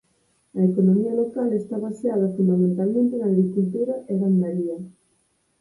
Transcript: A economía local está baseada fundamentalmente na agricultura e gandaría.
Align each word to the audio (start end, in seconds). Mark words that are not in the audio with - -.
A 0.59 0.61
economía 0.69 1.13
local 1.21 1.47
está 1.53 1.75
baseada 1.87 2.33
fundamentalmente 2.35 3.13
na 3.17 3.27
agricultura 3.31 3.95
e 4.11 4.13
gandaría. 4.21 4.77